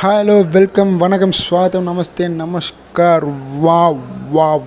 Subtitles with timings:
[0.00, 3.24] Hello welcome வணக்கம் ஸ்வாதம் நமஸ்தே நமஸ்கார்.
[3.60, 3.94] வா
[4.30, 4.58] வா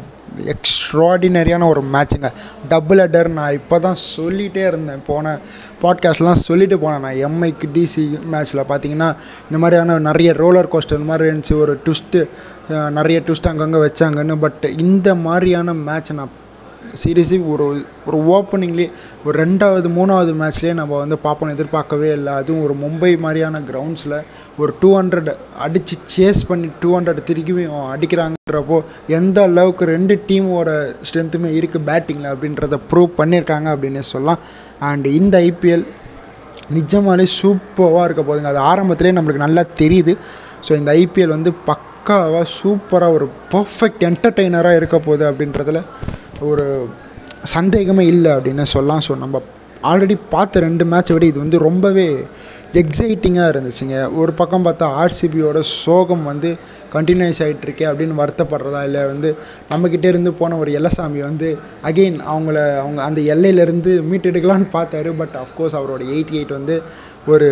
[0.53, 2.31] எக்ஸ்ட்ராடினரியான ஒரு மேட்சுங்க
[2.69, 5.01] டபுள் அடர் நான் இப்போ தான் சொல்லிகிட்டே இருந்தேன்.
[5.07, 5.37] போன
[5.81, 7.19] பாட்காஸ்ட்லாம் சொல்லிட்டு போனேன் நான்.
[7.27, 9.09] எம்ஐக்கு டிசி மேட்ச்சில் பார்த்தீங்கன்னா
[9.43, 11.59] இந்த மாதிரியான நிறைய ரோலர் கோஸ்டர் இந்த மாதிரி இருந்துச்சு.
[11.59, 12.29] ஒரு ட்விஸ்ட்டு
[12.89, 14.35] நிறைய ட்விஸ்ட் அங்கங்கே வச்சாங்கன்னு.
[14.45, 16.43] பட் இந்த மாதிரியான மேட்ச் நான்
[17.03, 17.65] சீரியஸி ஒரு
[18.07, 18.89] ஒரு ஓப்பனிங்லேயே
[19.25, 22.33] ஒரு ரெண்டாவது மூணாவது மேட்ச்லேயே நம்ம வந்து பார்ப்போம் எதிர்பார்க்கவே இல்லை.
[22.41, 24.17] அதுவும் ஒரு மும்பை மாதிரியான கிரவுண்ட்ஸில்
[24.61, 25.31] ஒரு டூ ஹண்ட்ரட்
[25.65, 28.79] அடித்து சேஸ் பண்ணி டூ ஹண்ட்ரட் திரும்பியும் அடிக்கிறாங்கன்றப்போ
[29.19, 30.69] எந்த அளவுக்கு ரெண்டு டீமோட
[31.09, 34.41] ஸ்ட்ரென்த்துமே இருக்குது பேட்டிங்கில் அப்படின்றத ப்ரூவ் பண்ணியிருக்காங்க அப்படின்னு சொல்லலாம்.
[34.89, 35.85] அண்ட் இந்த ஐபிஎல்
[36.75, 38.51] நிஜமாலே சூப்பராக இருக்க போகுதுங்க.
[38.53, 40.15] அது ஆரம்பத்திலே நம்மளுக்கு நல்லா தெரியுது.
[40.67, 45.81] ஸோ இந்த ஐபிஎல் வந்து பக்காவாக சூப்பராக ஒரு பர்ஃபெக்ட் என்டர்டெய்னராக இருக்க போகுது அப்படின்றதுல
[46.51, 46.65] ஒரு
[47.55, 49.03] சந்தேகமே இல்லை அப்படின்னு சொல்லலாம்.
[49.07, 49.41] ஸோ நம்ம
[49.89, 52.05] ஆல்ரெடி பார்த்த ரெண்டு மேட்சை விட இது வந்து ரொம்பவே
[52.81, 53.97] எக்ஸைட்டிங்காக இருந்துச்சுங்க.
[54.21, 56.49] ஒரு பக்கம் பார்த்தா ஆர்சிபியோட சோகம் வந்து
[56.95, 59.29] கண்டினியூஸ் ஆகிட்டு இருக்கே அப்படின்னு வருத்தப்படுறதா இல்லை வந்து
[59.71, 61.49] நம்மக்கிட்டே இருந்து போன ஒரு எல்லசாமி வந்து
[61.89, 65.11] அகெயின் அவங்கள அவங்க அந்த எல்லையிலேருந்து மீட்டெடுக்கலான்னு பார்த்தாரு.
[65.21, 66.77] பட் அஃப்கோர்ஸ் அவரோட எயிட்டி எயிட் வந்து
[67.27, 67.49] ஒரு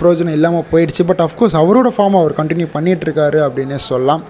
[0.00, 1.04] ப்ரோஜனம் இல்லாமல் போயிடுச்சு.
[1.12, 4.24] பட் அஃப்கோர்ஸ் அவரோட ஃபார்ம் அவர் கண்டினியூ பண்ணிகிட்ருக்காரு அப்படின்னே சொல்லலாம்.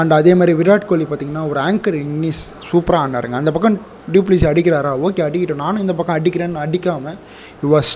[0.00, 3.76] அண்ட் அதே மாதிரி விராட் கோலி பார்த்திங்கன்னா ஒரு ஆங்கர் இன்னிஸ் சூப்பராக ஆனாருங்க அந்த பக்கம்
[4.14, 4.92] டியூப்ளிசி அடிக்கிறாரா?
[5.06, 5.62] ஓகே அடிக்கிட்டோம்.
[5.64, 7.18] நானும் இந்த பக்கம் அடிக்கிறேன்னு அடிக்காமல்
[7.62, 7.92] you was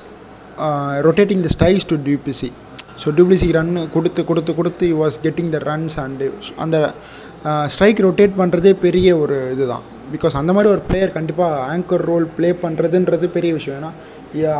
[1.08, 2.50] rotating the strikes to Du Plessis
[3.02, 6.28] so டியூப்ளிசிக்கு run கொடுத்து கொடுத்து கொடுத்து you was getting the runs and
[6.64, 6.76] அந்த
[7.72, 9.84] ஸ்ட்ரைக் ரொட்டேட் பண்ணுறதே பெரிய ஒரு இதுதான்.
[10.14, 13.78] பிகாஸ் அந்த மாதிரி ஒரு பிளேயர் கண்டிப்பாக ஆங்கர் ரோல் ப்ளே பண்ணுறதுன்றது பெரிய விஷயம்.
[13.80, 13.90] ஏன்னா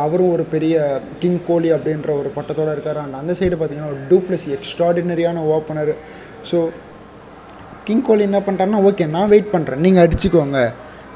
[0.05, 0.75] அவரும் ஒரு பெரிய
[1.21, 2.99] கிங் கோலி அப்படின்ற ஒரு பட்டத்தோடு இருக்கார்.
[3.03, 5.93] அண்ட் அந்த சைடு பார்த்திங்கன்னா ஒரு டூப்ளிசி எக்ஸ்ட்ராடினரியான ஓப்பனர்
[6.51, 6.59] ஸோ
[7.87, 10.59] கிங் கோலி என்ன பண்ணிட்டாருன்னா ஓகே நான் வெயிட் பண்ணுறேன் நீங்கள் அடிச்சுக்கோங்க.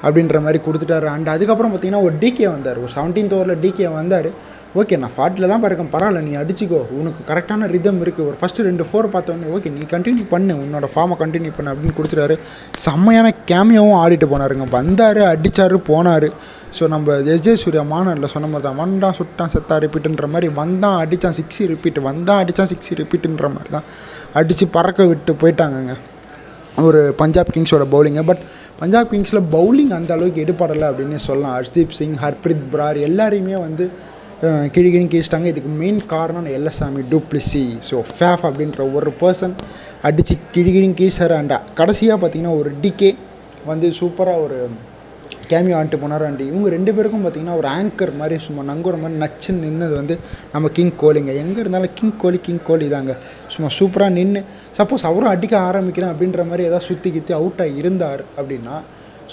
[0.07, 1.07] அப்படின்ற மாதிரி கொடுத்துட்டாரு.
[1.15, 2.77] அண்ட் அதுக்கப்புறம் பார்த்தீங்கன்னா ஒரு டிகே வந்தார்.
[2.83, 4.29] ஒரு செவன்டீன்த் ஓவரில் டிகே வந்தார்.
[4.79, 6.79] ஓகே நான் ஃபார்ட்டில் தான் இருக்கேன் பரவாயில்ல நீ அடிச்சிக்கோ.
[6.99, 10.53] உனக்கு கரெக்டான ரிதம் இருக்குது ஒரு ஃபஸ்ட்டு ரெண்டு ஃபோர் பார்த்தோன்னே ஓகே நீ கண்டினியூ பண்ணு.
[10.63, 11.71] உன்னோட ஃபார்மை கண்டினியூ பண்ணு.
[11.73, 12.37] அப்படின்னு கொடுத்துட்டாரு.
[12.85, 14.67] செம்மையான கேமியாவும் ஆடிட்டு போனாருங்க.
[14.77, 16.27] வந்தார் அடித்தார் போனார்.
[16.77, 20.49] ஸோ நம்ம எஸ்ஜே சூர்யா மாநாட்டில் சொன்ன மாதிரி தான் வந்தான் சுட்டான் செத்தா ரிப்பீட்டுன்ற மாதிரி.
[20.61, 23.87] வந்தான் அடித்தான் சிக்ஸி ரிப்பீட் வந்தான் அடித்தான் சிக்ஸி ரிப்பீட்டுன்ற மாதிரி தான்.
[24.41, 25.95] அடித்து பறக்க விட்டு போயிட்டாங்கங்க.
[26.87, 28.43] ஒரு பஞ்சாப் கிங்ஸோட பவுலிங்கை பட்
[28.79, 31.55] பஞ்சாப் கிங்ஸில் பவுலிங் அந்த அளவுக்கு எடுபடலை அப்படின்னு சொல்லலாம்.
[31.57, 33.85] ஹர்ஷ்தீப் சிங் ஹர்ப்ரீத் பிரார் எல்லாரையுமே வந்து
[34.75, 35.47] கிழிகிழி கீழ்ச்சிட்டாங்க.
[35.53, 39.53] இதுக்கு மெயின் காரணம் எல்லசாமி டூப்ளிசி ஸோ ஃபேஃப் அப்படின்ற ஒரு பர்சன்
[40.07, 41.55] அடித்து கிழிகிழி கீழ்ச்சார் அண்ட்.
[41.79, 43.11] கடைசியாக பார்த்தீங்கன்னா ஒரு டிகே
[43.71, 44.59] வந்து சூப்பராக ஒரு
[45.51, 46.25] கேமியோ ஆண்ட்டு போனார்.
[46.29, 50.17] ஆண்டி இவங்க ரெண்டு பேருக்கும் பார்த்திங்கன்னா ஒரு ஆங்கர் மாதிரி சும்மா நங்குற மாதிரி நச்சு நின்னது வந்து
[50.55, 53.13] நம்ம கிங் கோலிங்க எங்கே இருந்தாலும் கிங் கோலி கிங் கோலி தாங்க.
[53.53, 54.43] சும்மா சூப்பராக நின்று
[54.79, 58.77] சப்போஸ் அவரும் அடிக்க ஆரம்பிக்கிறேன் அப்படின்ற மாதிரி ஏதாவது சுற்றி கித்தி அவுட்டாக இருந்தார் அப்படின்னா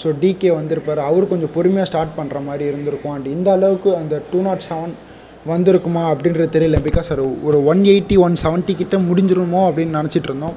[0.01, 0.99] ஸோ டிகே வந்திருப்பார்.
[1.09, 3.13] அவர் கொஞ்சம் பொறுமையாக ஸ்டார்ட் பண்ணுற மாதிரி இருந்திருக்கும்.
[3.15, 4.93] அண்ட் இந்த அளவுக்கு அந்த டூ நாட் செவன்
[5.51, 6.77] வந்திருக்குமா அப்படின்றது தெரியல.
[6.87, 10.55] பிகாஸ் அது ஒரு ஒன் எயிட்டி ஒன் செவன்ட்டி கிட்டே முடிஞ்சிருமோ அப்படின்னு நினச்சிட்டு இருந்தோம்.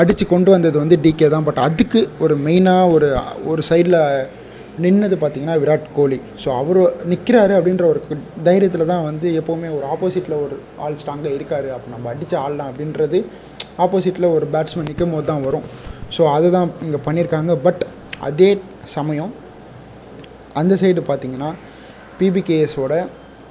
[0.00, 1.46] அடித்து கொண்டு வந்தது வந்து டிகே தான்.
[1.48, 3.08] பட் அதுக்கு ஒரு மெயினாக ஒரு
[3.52, 3.98] ஒரு சைடில்
[4.84, 6.18] நின்னது பார்த்திங்கன்னா விராட் கோலி.
[6.42, 6.80] ஸோ அவர்
[7.12, 8.00] நிற்கிறாரு அப்படின்ற ஒரு
[8.48, 11.68] தைரியத்தில் தான் வந்து எப்போவுமே ஒரு ஆப்போசிட்டில் ஒரு ஆள் ஸ்ட்ராங்காக இருக்கார்.
[11.76, 13.20] அப்போ நம்ம அடித்து ஆடலாம் அப்படின்றது
[13.84, 15.66] ஆப்போசிட்டில் ஒரு பேட்ஸ்மேன் நிற்கும் போது தான் வரும்.
[16.16, 17.82] ஸோ அதை தான் இங்கே பண்ணியிருக்காங்க பட்
[18.28, 18.50] அதே
[18.96, 19.32] சமயம்
[20.60, 21.50] அந்த சைடு பார்த்திங்கன்னா
[22.20, 22.94] பிபிகேஎஸோட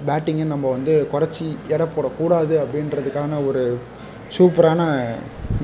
[0.07, 3.63] பேட்டிங்கை நம்ம வந்து குறைச்சி எடை போடக்கூடாது அப்படின்றதுக்கான ஒரு
[4.35, 4.81] சூப்பரான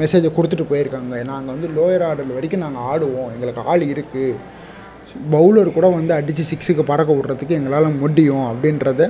[0.01, 1.15] மெசேஜை கொடுத்துட்டு போயிருக்காங்க.
[1.31, 3.29] நாங்கள் வந்து லோயர் ஆர்டர் வரைக்கும் நாங்கள் ஆடுவோம்.
[3.35, 4.39] எங்களுக்கு ஆள் இருக்குது
[5.35, 9.09] பவுலர் கூட வந்து அடித்து சிக்ஸுக்கு பறக்க விட்றதுக்கு எங்களால் முடியும் அப்படின்றத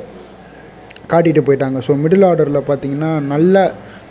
[1.12, 1.80] காட்டிகிட்டு போயிட்டாங்க.
[1.88, 3.56] ஸோ மிடில் ஆர்டரில் பார்த்திங்கன்னா நல்ல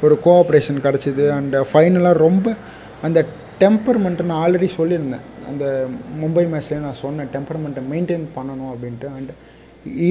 [0.06, 1.24] ஒரு கோஆப்ரேஷன் கிடச்சிது.
[1.36, 2.54] அண்ட் ஃபைனலாக ரொம்ப
[3.08, 3.20] அந்த
[3.62, 5.24] டெம்பர்மெண்ட்டை நான் ஆல்ரெடி சொல்லியிருந்தேன்.
[5.50, 5.64] அந்த
[6.20, 9.08] மும்பை மேட்ச்லேயே நான் சொன்னேன் டெம்பர்மெண்ட்டை மெயின்டைன் பண்ணணும் அப்படின்ட்டு.
[9.16, 9.32] அண்ட்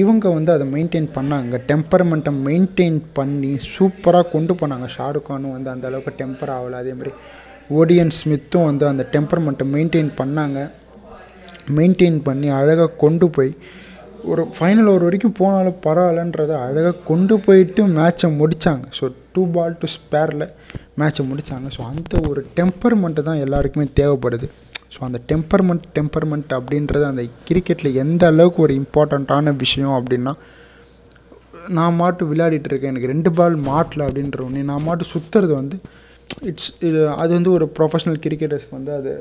[0.00, 1.54] இவங்க வந்து அதை மெயின்டைன் பண்ணாங்க.
[1.70, 4.88] டெம்பர்மெண்ட்டை மெயின்டைன் பண்ணி சூப்பராக கொண்டு போனாங்க.
[4.96, 6.78] ஷாருக் கானும் வந்து அந்த அளவுக்கு டெம்பர் ஆகலை.
[6.82, 7.12] அதே மாதிரி
[7.78, 10.58] ஓடியன் ஸ்மித்தும் வந்து அந்த டெம்பர்மெண்ட்டை மெயின்டைன் பண்ணாங்க.
[11.70, 13.52] மெயின்டைன் பண்ணி அழகாக கொண்டு போய்
[14.24, 19.86] ஒரு ஃபைனல் ஓவர் வரைக்கும் போனாலும் பரவாயில்லன்றதை அழகாக கொண்டு போயிட்டு மேட்ச்சை முடித்தாங்க ஸோ டூ பால் டு
[19.86, 20.46] ஸ்பேரில்
[20.98, 24.46] மேட்ச்சை முடித்தாங்க ஸோ அந்த ஒரு டெம்பர்மெண்ட்டு தான் எல்லாருக்குமே தேவைப்படுது.
[24.94, 30.32] ஸோ அந்த டெம்பர்மெண்ட் டெம்பர்மெண்ட் அப்படின்றது அந்த கிரிக்கெட்டில் எந்த அளவுக்கு ஒரு இம்பார்ட்டண்ட்டான விஷயம் அப்படின்னா
[31.68, 35.76] நான் மாட்டு விளையாடிட்டு இருக்கேன் எனக்கு ரெண்டு பால் மாட்டல அப்படின்ற ஒன்று நான் மாட்டு சுற்றுறது வந்து
[36.42, 39.12] இட்ஸ் இது அது வந்து ஒரு ப்ரொஃபஷ்னல் கிரிக்கெட்டர்ஸ்க்கு வந்து அது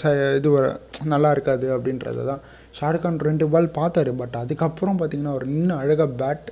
[0.00, 0.66] ச இது வர
[1.12, 2.40] நல்லா இருக்காது அப்படின்றது தான்.
[2.78, 6.48] ஷாருக்கான் ரெண்டு பால் பார்த்தாரு பட் அதுக்கப்புறம் பார்த்திங்கன்னா அவர் இன்னும் அழகாக பேட்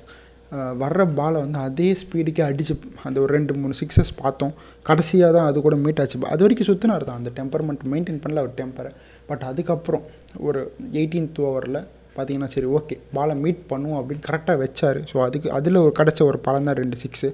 [0.82, 2.74] வர்ற பாலை வந்து அதே ஸ்பீடுக்கே அடித்து
[3.08, 4.52] அந்த ஒரு ரெண்டு மூணு சிக்ஸஸ் பார்த்தோம்.
[4.88, 6.18] கடைசியாக தான் அது கூட மீட் ஆச்சு.
[6.34, 8.90] அது வரைக்கும் சுற்றினார் தான் அந்த டெம்பர்மெண்ட் மெயின்டைன் பண்ணல அவர் டெம்பரை
[9.30, 10.04] பட் அதுக்கப்புறம்
[10.48, 10.60] ஒரு
[11.00, 11.80] எயிட்டீன்த் ஓவரில்
[12.16, 15.00] பார்த்தீங்கன்னா சரி ஓகே பாலை மீட் பண்ணுவோம் அப்படின்னு கரெக்டாக வச்சார்.
[15.10, 17.30] ஸோ அதுக்கு அதில் ஒரு கிடச்ச ஒரு பலம் தான் ரெண்டு சிக்ஸு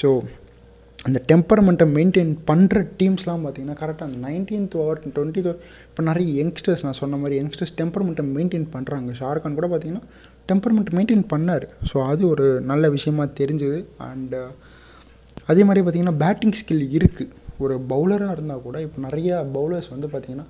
[0.00, 0.08] ஸோ
[1.06, 5.40] அந்த டெம்பர்மெண்ட்டை மெயின்டைன் பண்ணுற டீம்ஸ்லாம் பார்த்தீங்கன்னா கரெக்டாக அந்த நைன்டீன்த் ஓவர் டுவெண்ட்டி
[5.88, 10.04] இப்போ நிறைய யங்ஸ்டர்ஸ் நான் சொன்ன மாதிரி யங்ஸ்டர்ஸ் டெம்பர்மெண்ட்டை மெயின்டைன் பண்ணுறாங்க ஷாருக்கான் கூட பார்த்தீங்கன்னா
[10.50, 11.66] டெம்பர்மெண்ட் மெயின்டைன் பண்ணார்.
[11.90, 13.80] ஸோ அது ஒரு நல்ல விஷயமா தெரிஞ்சுது.
[14.08, 14.40] அண்டு
[15.50, 17.32] அதே மாதிரி பார்த்தீங்கன்னா பேட்டிங் ஸ்கில் இருக்குது
[17.64, 20.46] ஒரு பவுலராக இருந்தால் கூட இப்போ நிறையா பவுலர்ஸ் வந்து பார்த்திங்கன்னா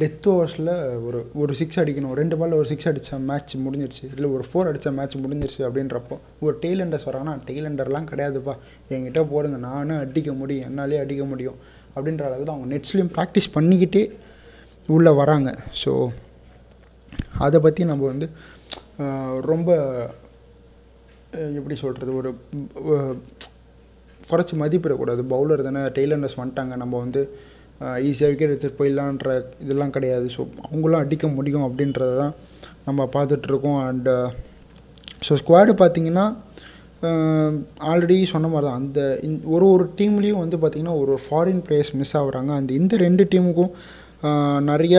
[0.00, 0.70] டெத் ஓவர்ஸில்
[1.06, 2.12] ஒரு ஒரு சிக்ஸ் அடிக்கணும்.
[2.20, 4.04] ரெண்டு பாலில் ஒரு சிக்ஸ் அடித்த மேட்ச் முடிஞ்சிருச்சு.
[4.14, 8.54] இல்லை ஒரு ஃபோர் அடித்த மேட்ச் முடிஞ்சிருச்சு அப்படின்றப்போ ஒரு டெய்லண்டர்ஸ் வராங்கன்னா டெய்லண்டர்லாம் கிடையாதுப்பா.
[8.94, 10.66] என்கிட்ட போடுங்க நானும் அடிக்க முடியும்.
[10.70, 11.58] என்னாலே அடிக்க முடியும்.
[11.94, 14.04] அப்படின்ற அளவுக்கு தான் அவங்க நெட்ஸ்லேயும் ப்ராக்டிஸ் பண்ணிக்கிட்டே
[14.96, 15.50] உள்ளே வராங்க.
[15.82, 15.92] ஸோ
[17.46, 18.28] அதை பற்றி நம்ம வந்து
[19.52, 19.70] ரொம்ப
[21.58, 22.30] எப்படி சொல்கிறது ஒரு
[24.30, 25.22] குறைச்சி மதிப்பிடக்கூடாது.
[25.32, 26.74] பவுலர் தானே டெய்லண்டர்ஸ் வந்துட்டாங்க.
[26.82, 27.22] நம்ம வந்து
[28.08, 29.30] ஈஸியாக விக்கெட் எடுத்துகிட்டு போயிடலான்ற
[29.64, 30.26] இதெல்லாம் கிடையாது.
[30.36, 32.34] ஸோ அவங்களும் அடிக்க முடியும் அப்படின்றத தான்
[32.88, 33.80] நம்ம பார்த்துட்ருக்கோம்.
[33.88, 34.14] அண்டு
[35.26, 36.26] ஸோ ஸ்குவாடு பார்த்தீங்கன்னா
[37.90, 38.80] ஆல்ரெடி சொன்ன மாதிரி தான்.
[38.82, 42.50] அந்த இந் ஒரு ஒரு டீம்லேயும் வந்து பார்த்திங்கன்னா ஒரு ஃபாரின் பிளேயர்ஸ் மிஸ் ஆகுறாங்க.
[42.60, 43.72] அந்த இந்த ரெண்டு டீமுக்கும்
[44.70, 44.96] நிறைய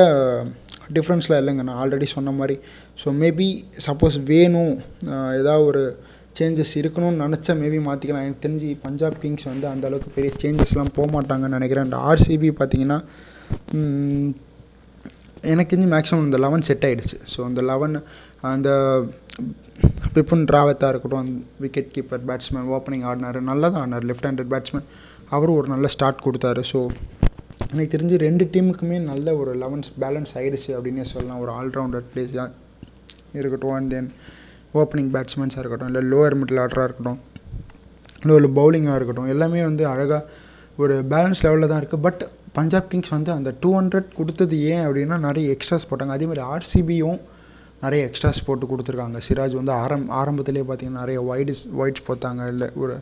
[0.98, 1.64] டிஃப்ரென்ஸ்லாம் இல்லைங்க.
[1.68, 2.56] நான் ஆல்ரெடி சொன்ன மாதிரி.
[3.02, 3.48] ஸோ மேபி
[3.88, 4.74] சப்போஸ் வேணும்
[5.40, 5.84] ஏதாவது ஒரு
[6.38, 11.08] சேஞ்சஸ் இருக்கணும்னு நினச்சா மேபி மாற்றிக்கலாம் எனக்கு தெரிஞ்சு பஞ்சாப் கிங்ஸ் வந்து அந்த அளவுக்கு பெரிய சேஞ்சஸ்லாம் போக
[11.16, 11.86] மாட்டாங்கன்னு நினைக்கிறேன்.
[11.88, 13.00] அண்ட் ஆர்சிபி பார்த்தீங்கன்னா
[15.52, 17.96] எனக்கு தெரிஞ்சு மேக்ஸிமம் இந்த லெவன் செட் ஆகிடுச்சு ஸோ அந்த லெவன்
[18.52, 18.70] அந்த
[20.16, 21.32] பிப்புன் ராவத்தாக இருக்கட்டும்
[21.64, 24.06] விக்கெட் கீப்பர் பேட்ஸ்மேன் ஓப்பனிங் ஆடினார் நல்லா தான் ஆடினார்.
[24.10, 24.86] லெஃப்ட் ஹேண்டட் பேட்ஸ்மேன்
[25.36, 26.62] அவரும் ஒரு நல்ல ஸ்டார்ட் கொடுத்தாரு.
[26.72, 26.80] ஸோ
[27.72, 31.42] எனக்கு தெரிஞ்சு ரெண்டு டீமுக்குமே நல்ல ஒரு லெவன்ஸ் பேலன்ஸ் ஆகிடுச்சு அப்படின்னே சொல்லலாம்.
[31.44, 32.50] ஒரு ஆல்ரவுண்டர் பிளேஸாக
[33.42, 33.76] இருக்கட்டும்.
[33.78, 34.10] அண்ட் தென்
[34.82, 37.20] ஓப்பனிங் பேட்ஸ்மேன்ஸாக இருக்கட்டும் இல்லை லோவர் மிடில் ஆர்டராக இருக்கட்டும்
[38.22, 40.24] இல்லை ஒரு பவுலிங்காக இருக்கட்டும் எல்லாமே வந்து அழகாக
[40.78, 42.24] ஒரு பேலன்ஸ் லெவலில் தான் இருக்குது பட்
[42.58, 46.14] பஞ்சாப் கிங்ஸ் வந்து அந்த டூ ஹண்ட்ரட் கொடுத்தது ஏன் அப்படின்னா நிறைய எக்ஸ்ட்ராஸ் போட்டாங்க.
[46.18, 47.20] அதே மாதிரி ஆர்சிபியும்
[47.84, 49.20] நிறைய எக்ஸ்ட்ராஸ் போட்டு கொடுத்துருக்காங்க.
[49.28, 52.42] சிராஜ் வந்து ஆரம் ஆரம்பத்திலே பார்த்தீங்கன்னா நிறைய வைட்ஸ் வைட்ஸ் போட்டாங்க.
[52.48, 52.96] இல்லை ஒரு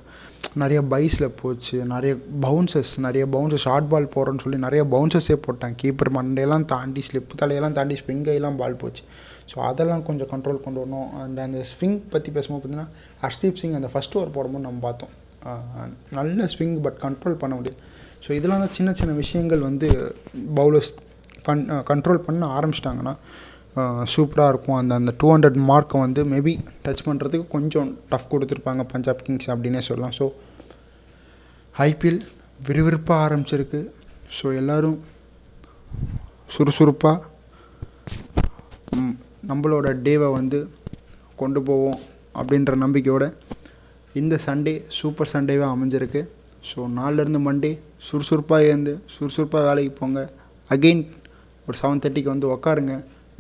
[0.61, 2.13] நிறைய பைஸில் போச்சு நிறைய
[2.45, 5.75] பவுன்சஸ் நிறைய பவுன்சஸ் ஷார்ட் பால் போகிறோன்னு சொல்லி நிறைய பவுன்சஸே போட்டாங்க.
[5.81, 9.03] கீப்பர் மண்டையெல்லாம் தாண்டி ஸ்லிப் தலையெல்லாம் தாண்டி ஸ்விங்கையெல்லாம் பால் போச்சு.
[9.51, 11.09] ஸோ அதெல்லாம் கொஞ்சம் கண்ட்ரோல் கொண்டு வரணும்.
[11.21, 12.89] அண்ட் அந்த ஸ்விங் பற்றி பேசும்போது பார்த்தீங்கன்னா
[13.23, 15.13] ஹர்ஷ்தீப் சிங் அந்த ஃபஸ்ட் ஓவர் போடும்போது நம்ம பார்த்தோம்.
[16.17, 17.79] நல்ல ஸ்விங் பட் கண்ட்ரோல் பண்ண முடியாது
[18.25, 19.87] ஸோ இதெல்லாம் தான் சின்ன சின்ன விஷயங்கள் வந்து
[20.59, 20.91] பவுலர்ஸ்
[21.47, 23.13] கன் கண்ட்ரோல் பண்ண ஆரம்பிச்சிட்டாங்கன்னா
[24.13, 24.77] சூப்பராக இருக்கும்.
[24.81, 26.53] அந்த அந்த டூ ஹண்ட்ரட் மார்க்கை வந்து மேபி
[26.85, 30.15] டச் பண்ணுறதுக்கு கொஞ்சம் டஃப் கொடுத்துருப்பாங்க பஞ்சாப் கிங்ஸ் அப்படின்னே சொல்லலாம்.
[30.19, 30.25] ஸோ
[31.87, 32.19] ஐபிஎல்
[32.67, 33.81] விறுவிறுப்பாக ஆரம்பிச்சிருக்கு.
[34.37, 34.99] ஸோ எல்லோரும்
[36.55, 37.29] சுறுசுறுப்பாக
[39.49, 40.59] நம்மளோட டேவை வந்து
[41.41, 41.99] கொண்டு போவோம்
[42.39, 43.27] அப்படின்ற நம்பிக்கையோடு
[44.21, 46.21] இந்த சண்டே சூப்பர் சண்டேவே அமைஞ்சிருக்கு.
[46.69, 47.71] ஸோ நாளிலேருந்து மண்டே
[48.07, 50.19] சுறுசுறுப்பாக இருந்து சுறுசுறுப்பாக வேலைக்கு போங்க.
[50.73, 51.03] அகெயின்
[51.67, 52.95] ஒரு செவன் தேர்ட்டிக்கு வந்து உக்காருங்க.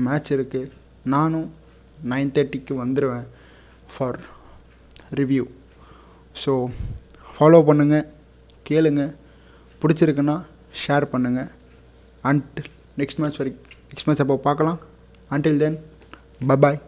[0.05, 0.71] மேட்ச் இருக்குது
[1.13, 1.47] நானும்
[2.11, 3.25] நைன் தேர்ட்டிக்கு வந்துடுவேன்
[3.93, 4.19] ஃபார்
[5.19, 5.45] ரிவ்யூ
[6.43, 6.53] ஸோ
[7.33, 8.07] ஃபாலோ பண்ணுங்கள்
[8.69, 9.03] கேளுங்க.
[9.81, 10.37] பிடிச்சிருக்குன்னா
[10.81, 11.49] ஷேர் பண்ணுங்கள்
[12.29, 12.59] அண்ட்
[12.99, 14.79] நெக்ஸ்ட் மேட்ச் வரைக்கும் நெக்ஸ்ட் மேட்ச் அப்போ பார்க்கலாம்.
[15.35, 15.77] Until then
[16.49, 16.79] bye bye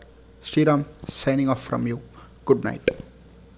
[0.48, 0.84] Sriram
[1.22, 1.98] signing off from you
[2.50, 2.90] good night